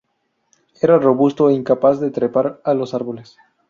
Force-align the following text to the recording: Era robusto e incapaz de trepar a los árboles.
Era 0.85 0.97
robusto 1.05 1.41
e 1.49 1.53
incapaz 1.61 1.95
de 1.99 2.09
trepar 2.09 2.57
a 2.63 2.73
los 2.73 2.95
árboles. 2.95 3.37